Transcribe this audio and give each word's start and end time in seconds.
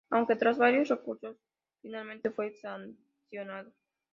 Aunque 0.09 0.35
tras 0.35 0.57
varios 0.57 0.89
recursos 0.89 1.37
finalmente 1.83 2.31
fue 2.31 2.51
sancionado. 2.53 3.71